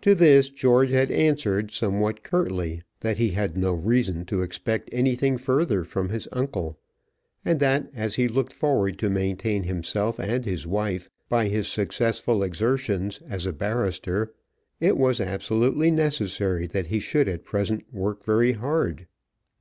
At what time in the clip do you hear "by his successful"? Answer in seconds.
11.28-12.42